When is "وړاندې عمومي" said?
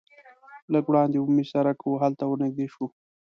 0.87-1.45